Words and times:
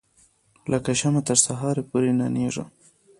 لکه 0.71 0.91
شمعه 0.99 1.21
تر 1.27 1.37
سهار 1.45 1.77
پوري 1.89 2.11
ننیږم 2.19 2.67